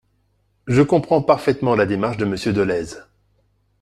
Je 0.65 0.81
comprends 0.81 1.21
parfaitement 1.21 1.75
la 1.75 1.85
démarche 1.85 2.17
de 2.17 2.25
Monsieur 2.25 2.53
Dolez. 2.53 2.95